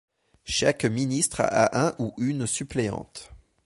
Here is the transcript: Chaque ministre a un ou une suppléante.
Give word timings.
Chaque 0.47 0.85
ministre 0.85 1.41
a 1.41 1.79
un 1.89 1.93
ou 1.99 2.11
une 2.17 2.47
suppléante. 2.47 3.29